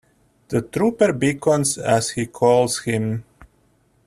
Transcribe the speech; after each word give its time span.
The 0.47 0.63
trooper 0.63 1.13
beckons 1.13 1.77
as 1.77 2.09
he 2.09 2.25
calls 2.25 2.79
him. 2.85 3.23